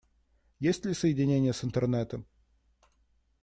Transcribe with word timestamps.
Есть 0.57 0.83
ли 0.85 0.95
соединение 0.95 1.53
с 1.53 1.63
Интернетом? 1.63 2.25